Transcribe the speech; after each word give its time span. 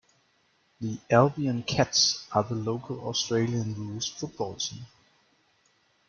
The 0.79 0.97
"Albion 1.11 1.61
Cats" 1.61 2.25
are 2.31 2.43
the 2.43 2.55
local 2.55 3.07
Australian 3.07 3.75
rules 3.75 4.07
football 4.07 4.55
team. 4.55 4.87